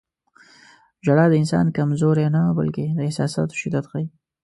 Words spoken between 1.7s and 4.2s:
کمزوري نه، بلکې د احساساتو شدت ښيي.